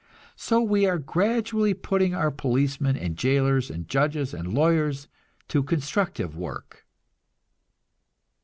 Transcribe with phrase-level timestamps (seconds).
[0.35, 5.07] So we are gradually putting our policemen and jailers and judges and lawyers
[5.49, 6.87] to constructive work.